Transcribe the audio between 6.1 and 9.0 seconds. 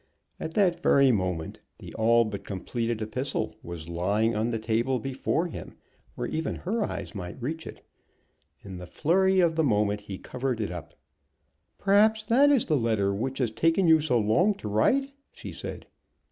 where even her eyes might reach it. In the